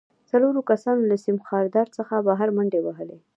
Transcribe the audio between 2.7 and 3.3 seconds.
وهلې